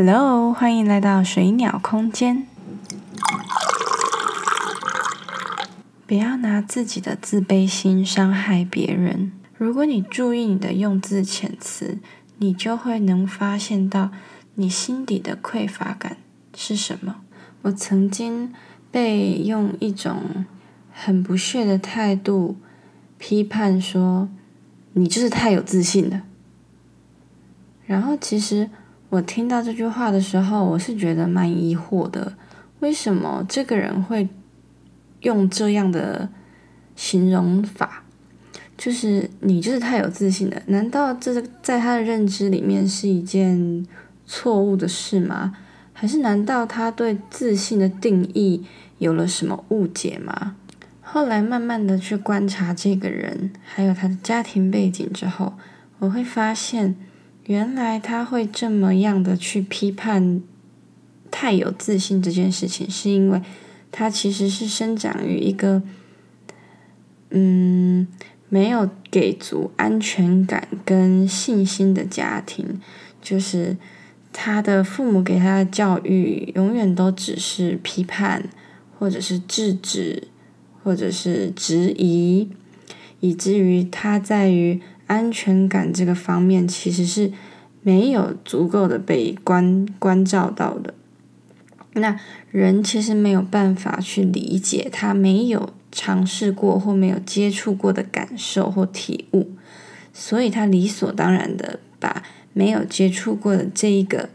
[0.00, 2.46] Hello，欢迎来到水鸟空间。
[6.06, 9.32] 不要拿自己的自卑心伤害别人。
[9.56, 11.98] 如果你注意你的用字遣词，
[12.36, 14.12] 你就会能发现到
[14.54, 16.18] 你心底的匮乏感
[16.54, 17.16] 是什么。
[17.62, 18.54] 我曾经
[18.92, 20.46] 被用一种
[20.92, 22.56] 很不屑的态度
[23.18, 24.28] 批判说
[24.94, 26.22] ：“你就是太有自信了。”
[27.84, 28.70] 然后其实。
[29.10, 32.34] 我听到这句话的时候，我是觉得蛮疑惑的，
[32.80, 34.28] 为什么这个人会
[35.20, 36.28] 用这样的
[36.94, 38.04] 形容法？
[38.76, 40.60] 就是你就是太有自信了？
[40.66, 43.86] 难道这在他的认知里面是一件
[44.26, 45.56] 错误的事吗？
[45.94, 48.66] 还是难道他对自信的定义
[48.98, 50.54] 有了什么误解吗？
[51.00, 55.54] 后来慢慢的去观察这个人，还有他的家庭背景之后，
[56.00, 56.94] 我会发现。
[57.48, 60.42] 原来他会这么样的去批判
[61.30, 63.40] 太有自信这件事情，是因为
[63.90, 65.82] 他其实是生长于一个
[67.30, 68.06] 嗯
[68.50, 72.78] 没有给足安全感跟信心的家庭，
[73.22, 73.78] 就是
[74.30, 78.50] 他的父母给他的教育永远都只是批判，
[78.98, 80.28] 或者是制止，
[80.84, 82.50] 或者是质疑，
[83.20, 84.82] 以至于他在于。
[85.08, 87.32] 安全感这个方面其实是
[87.82, 90.94] 没有足够的被关关照到的。
[91.94, 92.16] 那
[92.52, 99.50] 人其实没有办法去理解他没有尝试过或没有接触过的感受或体悟，
[100.12, 104.28] 所以他理所当然的把没有接触过的这一个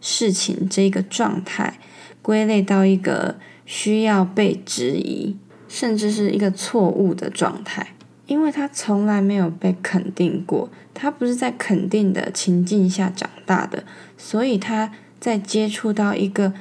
[0.00, 1.78] 事情、这一个状态
[2.22, 5.36] 归类到一个需要被质疑，
[5.68, 7.94] 甚至是一个错误的状态。
[8.26, 13.84] 因为他从来没有被肯定过，他不是在肯定的情境下长大的，
[14.16, 16.52] 所以他在接触到一个，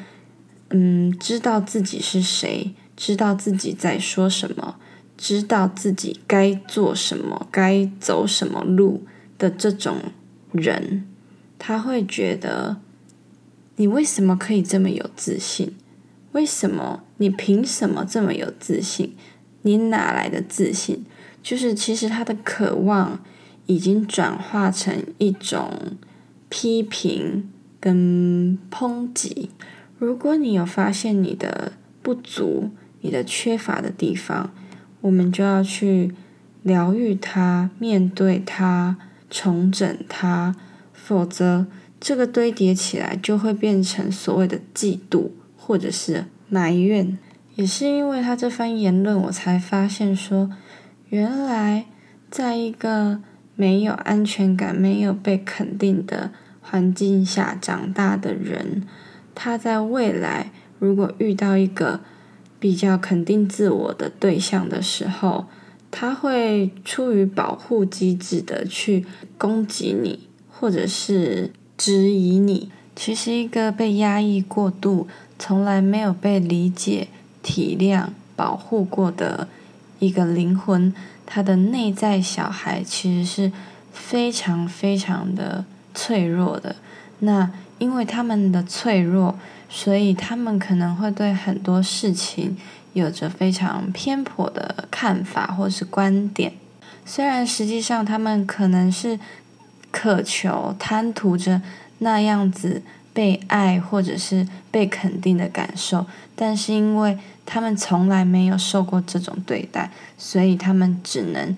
[0.69, 4.77] 嗯，知道自己是谁，知道自己在说什么，
[5.17, 9.05] 知道自己该做什么，该走什么路
[9.37, 9.97] 的这种
[10.51, 11.07] 人，
[11.59, 12.77] 他会觉得，
[13.75, 15.75] 你为什么可以这么有自信？
[16.31, 19.15] 为什么你凭什么这么有自信？
[19.61, 21.05] 你哪来的自信？
[21.43, 23.19] 就是其实他的渴望
[23.65, 25.97] 已经转化成一种
[26.49, 29.49] 批评跟抨击。
[29.97, 32.69] 如果你有发现你的不足、
[33.01, 34.51] 你的缺乏的地方，
[35.01, 36.13] 我们就要去
[36.63, 38.97] 疗愈它、面对它、
[39.29, 40.55] 重整它，
[40.93, 41.65] 否则
[41.99, 47.17] 这个堆叠起来就会变成所谓的嫉妒或者是埋怨。
[47.55, 50.51] 也是因为他这番言论，我才发现说。
[51.11, 51.87] 原来，
[52.29, 53.19] 在一个
[53.57, 58.87] 没有安全感、没有被肯定的环境下长大的人，
[59.35, 61.99] 他在未来如果遇到一个
[62.61, 65.47] 比较肯定自我的对象的时候，
[65.91, 69.05] 他会出于保护机制的去
[69.37, 72.71] 攻击你，或者是质疑你。
[72.95, 77.09] 其实，一个被压抑过度、从来没有被理解、
[77.43, 79.49] 体谅、保护过的。
[80.01, 80.91] 一个灵魂，
[81.27, 83.51] 他的内在小孩其实是
[83.93, 85.63] 非常非常的
[85.93, 86.75] 脆弱的。
[87.19, 89.37] 那因为他们的脆弱，
[89.69, 92.57] 所以他们可能会对很多事情
[92.93, 96.53] 有着非常偏颇的看法或是观点。
[97.05, 99.19] 虽然实际上他们可能是
[99.91, 101.61] 渴求、贪图着
[101.99, 102.81] 那样子
[103.13, 107.19] 被爱或者是被肯定的感受，但是因为。
[107.45, 111.55] 他们从来没有受过这种对待，所以他们只能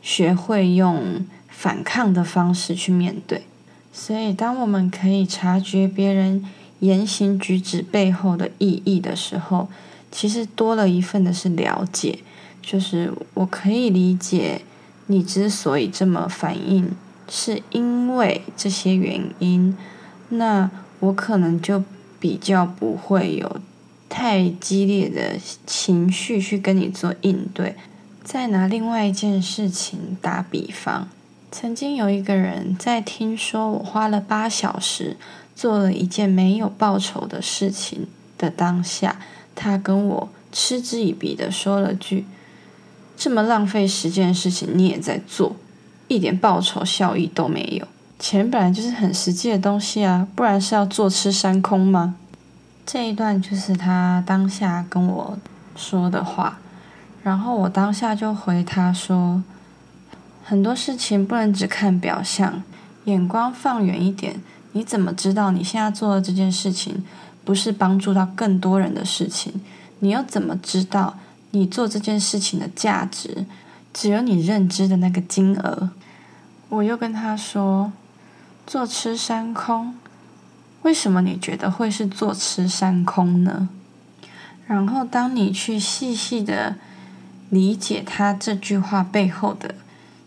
[0.00, 3.42] 学会用反抗的方式去面对。
[3.92, 6.44] 所以，当我们可以察觉别人
[6.80, 9.68] 言行举止背后的意义的时候，
[10.10, 12.20] 其实多了一份的是了解。
[12.62, 14.62] 就是我可以理解
[15.08, 16.92] 你之所以这么反应，
[17.28, 19.76] 是因为这些原因，
[20.28, 20.70] 那
[21.00, 21.82] 我可能就
[22.20, 23.60] 比较不会有。
[24.12, 27.74] 太激烈的情绪去跟你做应对。
[28.22, 31.08] 再拿另外一件事情打比方，
[31.50, 35.16] 曾经有一个人在听说我花了八小时
[35.56, 38.06] 做了一件没有报酬的事情
[38.36, 39.18] 的当下，
[39.54, 42.26] 他跟我嗤之以鼻的说了句
[43.16, 45.56] ：“这么浪费时间的事情你也在做，
[46.08, 47.88] 一点报酬效益都没有。
[48.18, 52.16] 钱本来就是很实际的东西啊，不然是要坐吃山空吗？”
[52.92, 55.38] 这一段就是他当下跟我
[55.74, 56.58] 说的话，
[57.22, 59.42] 然后我当下就回他说：
[60.44, 62.62] 很多事情不能只看表象，
[63.04, 64.42] 眼光放远一点，
[64.72, 67.02] 你怎么知道你现在做的这件事情
[67.46, 69.54] 不是帮助到更多人的事情？
[70.00, 71.16] 你又怎么知道
[71.52, 73.46] 你做这件事情的价值
[73.94, 75.88] 只有你认知的那个金额？
[76.68, 77.90] 我又跟他说
[78.66, 79.94] ：“坐吃山空，
[80.82, 83.68] 为什么你觉得会是坐吃山空呢？”
[84.66, 86.76] 然后，当你去细细的
[87.50, 89.74] 理解他这句话背后的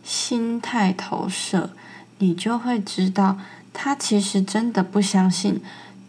[0.03, 1.71] 心态投射，
[2.19, 3.37] 你就会知道，
[3.73, 5.61] 他其实真的不相信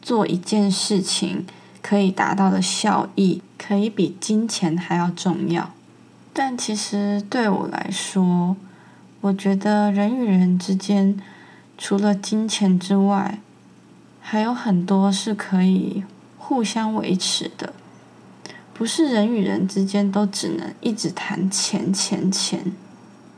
[0.03, 1.47] 做一件事情
[1.81, 5.73] 可以达到的效益，可以比金钱还要重要。
[6.35, 8.57] 但其实对我来说，
[9.23, 11.19] 我觉得人与人之间，
[11.79, 13.39] 除了金钱之外，
[14.29, 16.03] 还有很多是可以
[16.37, 17.73] 互相维持的。
[18.75, 22.73] 不是人与人之间都只能一直谈钱钱钱，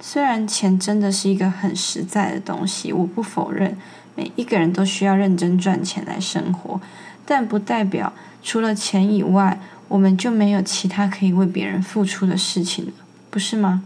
[0.00, 3.76] 虽然钱真的是一个很实在的东西，我不否认
[4.16, 6.80] 每一个人都需要认真赚钱来生活，
[7.26, 12.92] 但不代表除了钱以外，我们就没有其他可以为别人付出的事情了，
[13.28, 13.82] 不是吗？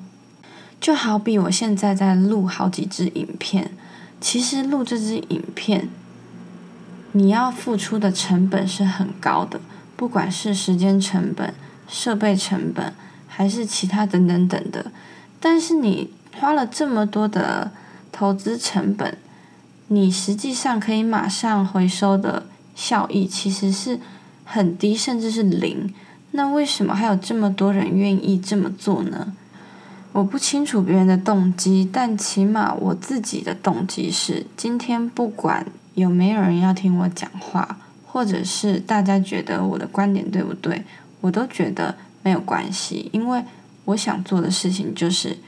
[0.80, 3.72] 就好比我现在在录好几支影片，
[4.20, 5.88] 其实录这支影片，
[7.12, 9.60] 你要付出的成本是很高的。
[9.94, 11.54] 不管是时间成本、
[11.86, 12.92] 设备成本，
[13.28, 14.90] 还是其他等等等的，
[15.38, 17.70] 但是你花了这么多的
[18.10, 19.16] 投资成本，
[19.86, 24.00] 你实际上可以马上回收的效益其实是
[24.44, 25.94] 很低，甚至是零。
[26.32, 29.34] 那为什么还有这么多人愿意这么做呢？
[30.12, 37.78] 我不清楚别人的动机，但起码我自己的动机是：今天不管有没有人要听我讲话。
[38.04, 40.84] 或者是大家觉得我的观点对不对，
[41.22, 43.42] 我都觉得没有关系，因为
[43.86, 45.38] 我想做的事情就是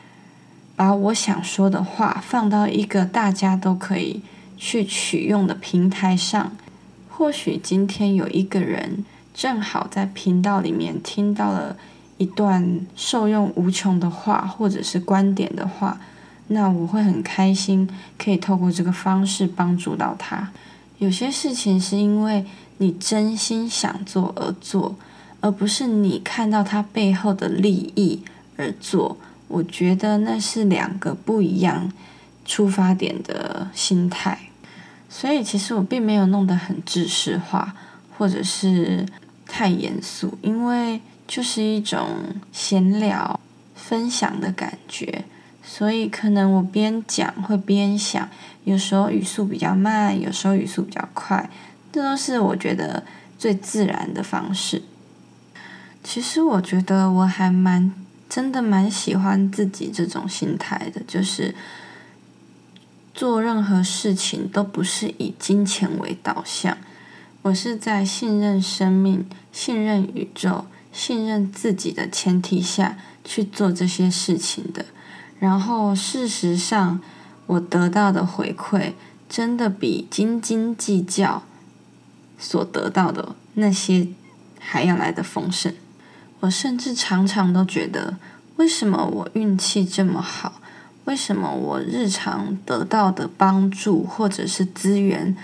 [0.75, 4.23] 把我想说的话放到一个大家都可以
[4.57, 6.57] 去取用的平台上。
[7.11, 9.05] 或许今天有一个人
[9.35, 11.77] 正好在频道里面听到了
[12.17, 16.01] 一段受用无穷的话，或者是观点的话，
[16.49, 17.89] 那我会很开心，
[18.19, 20.53] 可以透过这个方式帮助到他。
[20.99, 22.45] 有些事情是因为
[22.79, 24.97] 你真心想做而做，
[25.41, 28.23] 而不是你看到他背后的利益
[28.57, 29.17] 而做。
[29.49, 31.93] 我觉得那是两个不一样
[32.45, 34.49] 出发点的心态。
[35.09, 37.75] 所以其实我并没有弄得很知识化，
[38.17, 39.07] 或者是
[39.47, 42.09] 太严肃，因为就是一种
[42.53, 43.39] 闲聊
[43.75, 45.25] 分享的感觉。
[45.67, 48.29] 所以可能我边讲会边想，
[48.65, 51.51] 有时候语速比较慢，有时候语速比较快，
[51.91, 53.05] 这都是我觉得
[53.39, 54.83] 最自然的方式。
[56.05, 57.93] 其实我觉得我还蛮
[58.29, 61.55] 真的蛮喜欢自己这种心态的，就是
[63.15, 66.77] 做任何事情都不是以金钱为导向，
[67.43, 74.85] 我是在信任生命、信任宇宙、信任自己的前提下去做这些事情的。
[75.45, 77.03] 然后，事实上，
[77.45, 78.95] 我得到的回馈
[79.29, 81.43] 真的比斤斤计较
[82.39, 84.09] 所得到的那些
[84.59, 85.75] 还要来的丰盛。
[86.41, 88.17] 我甚至常常都觉得，
[88.57, 90.63] 为什么我运气这么好？
[91.05, 95.37] 为什么我日常得到的帮助或者是资源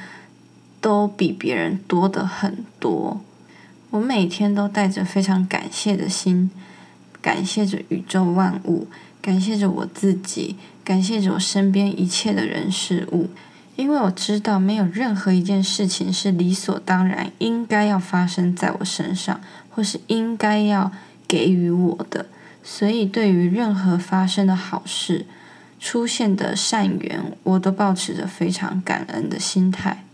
[0.80, 3.20] 都比别人多的很多？
[3.90, 6.50] 我每天都带着非常感谢的心，
[7.20, 8.88] 感谢着宇宙万物。
[9.22, 13.28] 感谢着我自己，感谢着我身边一切的人事物，
[13.76, 20.90] 因为我知道没有任何一件事情是理所当然应该要发生在我身上，或是应该要
[21.28, 22.26] 给予我的。
[22.62, 25.24] 所以，对于任何发生的好事、
[25.78, 30.04] 出现的善缘，我都保持着非常感恩的心态。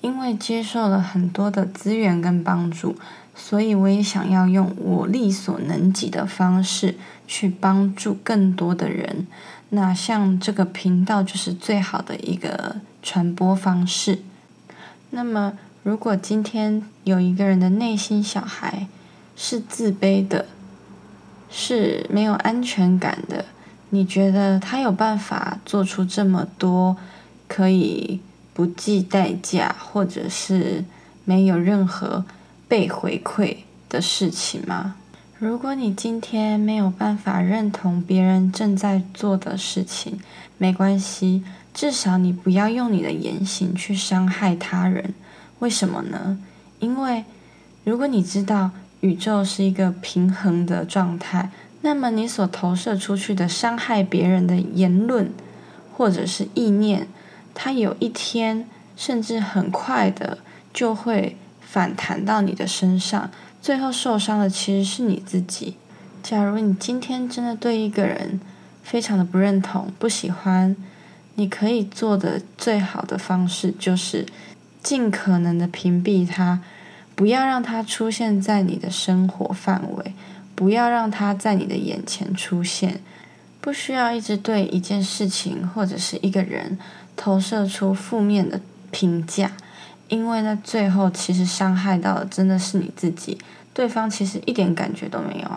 [0.00, 2.96] 因为接受了很多的资源跟帮助，
[3.38, 6.96] 所以我也想要用我力所能及的方式。
[7.30, 9.26] 去帮助更多的人，
[9.68, 14.20] 那像这个频道就是最好的一个传播方式。
[15.10, 15.52] 那么，
[15.82, 18.86] 如果今天有一个人的内心小孩
[19.36, 20.46] 是自卑的，
[21.50, 23.44] 是没有安全感的，
[23.90, 26.96] 你觉得他有办法做出这么多
[27.46, 28.20] 可以
[28.54, 30.82] 不计代价，或者是
[31.26, 32.24] 没有任何
[32.68, 33.56] 被回馈
[33.88, 34.96] 的事情吗？
[35.38, 40.18] 如果你今天没有办法认同别人正在做的事情，
[40.58, 45.14] 没关系，至少你不要用你的言行去伤害他人。
[45.60, 46.38] 为什么呢？
[46.80, 47.24] 因为
[47.84, 51.50] 如果你知道宇宙是一个平衡的状态，
[51.82, 55.32] 那么你所投射出去的伤害别人的言论
[55.96, 57.06] 或者是意念，
[57.54, 60.38] 它有一天甚至很快的
[60.74, 61.36] 就会
[61.70, 65.76] 反弹到你的身上，最后受伤的其实是你自己。
[66.22, 68.40] 假如你今天真的对一个人
[68.82, 70.74] 非常的不认同、不喜欢，
[71.34, 74.24] 你可以做的最好的方式就是
[74.82, 76.60] 尽可能的屏蔽他，
[77.14, 80.14] 不要让他出现在你的生活范围，
[80.54, 83.00] 不要让他在你的眼前出现。
[83.60, 86.78] 不需要一直对一件事情或者是一个人
[87.16, 88.60] 投射出负面的
[88.90, 89.52] 评价，
[90.08, 93.38] 因为那，最后其实伤害到的真的是你自己，
[93.72, 95.50] 对方其实一点感觉都没有。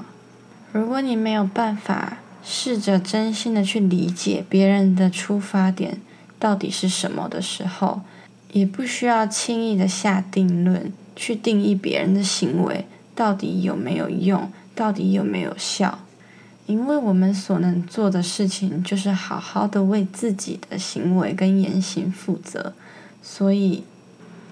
[0.71, 5.99] 如果你没有办法试着真心的去理解别人的出发点
[6.39, 8.01] 到底是什么的时候，
[8.51, 15.99] 也不需要轻易的下定论去定义别人的行为到底有没有用，到底有没有效。
[16.67, 22.73] 因为我们所能做的事情，就是好好的为自己的行为跟言行负责。
[23.21, 23.83] 所以，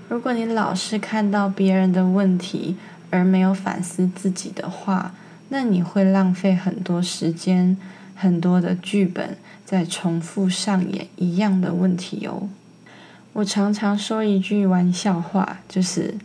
[0.09, 2.75] 如果你老是看到别人的问题
[3.09, 5.13] 而没有反思自己的话，
[5.47, 7.77] 那你会浪费很多时间，
[8.15, 12.49] 很多的剧本在重复上演一样的问题哦。
[13.33, 16.15] 我常常说一句玩笑话，就是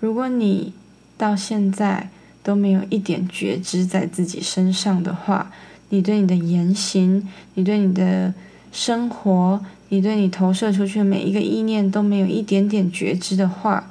[0.00, 0.72] 如果你
[1.16, 2.08] 到现在。
[2.42, 5.52] 都没有一点觉知在自己身上的话，
[5.90, 8.32] 你对你的言行，你对你的
[8.72, 13.90] 生活，你对你投射出去的每一个意念都没有一点点觉知的话，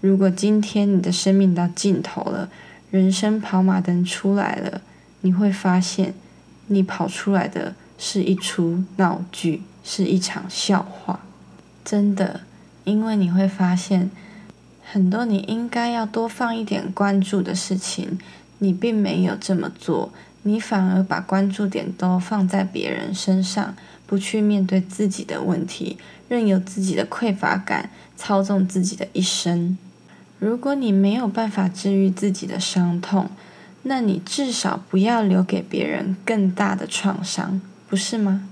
[0.00, 2.50] 如果今天你的生命到尽头了，
[2.90, 4.80] 人生跑马灯出来了，
[5.20, 6.14] 你会发现，
[6.66, 11.20] 你跑出来的是一出闹剧，是一场笑话，
[11.84, 12.40] 真的，
[12.84, 14.10] 因为你会发现。
[14.88, 18.18] 很多你应该要多放一点关注的事情，
[18.60, 20.12] 你并没有这么做，
[20.44, 23.74] 你反而把关注点都放在别人身上，
[24.06, 25.98] 不去面对自己的问题，
[26.28, 29.76] 任由自己的匮乏感操纵自己的一生。
[30.38, 33.30] 如果你没有办法治愈自己的伤痛，
[33.82, 38.48] 那你至少不要留给别人更大的创伤，不是吗？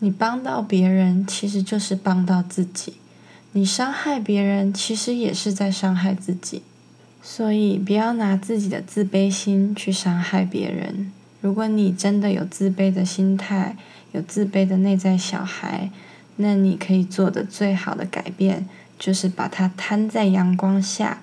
[0.00, 2.94] 你帮到别人，其实就是帮到自己。
[3.52, 6.62] 你伤害别人，其实也是在伤害自己，
[7.22, 11.12] 所以不要拿自己的自卑心去伤害别人。
[11.40, 13.76] 如果你真的有自卑的心态，
[14.12, 15.90] 有自卑的内在小孩，
[16.36, 21.20] 那你可以做的最好的改变，就是把它摊在阳光下，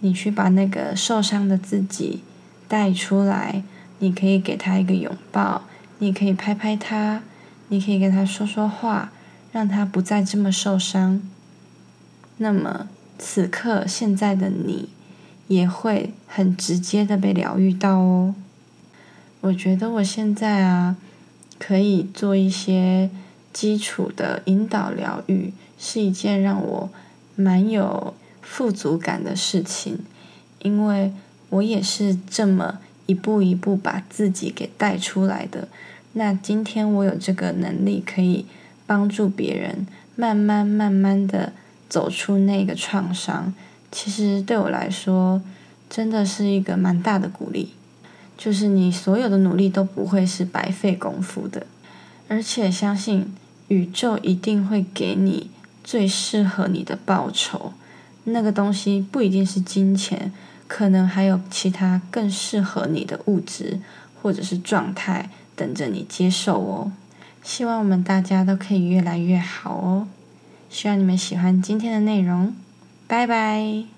[0.00, 2.22] 你去把那个受伤的自己
[2.68, 3.62] 带出来，
[3.98, 5.62] 你可以给他一个拥抱，
[5.98, 7.22] 你可以拍拍他，
[7.68, 9.10] 你可以跟他说说话。
[9.52, 11.22] 让他不再这么受伤，
[12.38, 12.88] 那么
[13.20, 14.88] 此刻现在的你
[15.46, 18.34] 也会很直接的被疗愈到哦。
[19.42, 20.96] 我觉得我现在啊，
[21.64, 23.08] 可以做一些
[23.52, 26.90] 基础的引导疗愈，是一件让我
[27.36, 30.00] 蛮有富足感的事情，
[30.60, 31.12] 因为
[31.50, 35.68] 我也是这么一步一步把自己给带出来的。
[36.14, 38.46] 那今天我有这个能力可以。
[38.86, 41.54] 帮助别人慢慢慢慢的
[41.88, 43.54] 走出那个创伤，
[43.90, 45.40] 其实对我来说
[45.88, 47.70] 真的是一个蛮大的鼓励。
[48.36, 51.66] 就是你所有的努力都不会是白费功夫的，
[52.28, 53.32] 而且相信
[53.68, 55.50] 宇宙一定会给你
[55.82, 57.72] 最适合你的报酬。
[58.24, 60.32] 那个东西不一定是金钱，
[60.66, 63.80] 可能还有其他更适合你的物质
[64.20, 66.92] 或者是状态等着你接受哦。
[67.42, 70.08] 希望我们大家都可以越来越好哦！
[70.70, 72.54] 希望你们喜欢今天的内容，
[73.06, 73.93] 拜拜。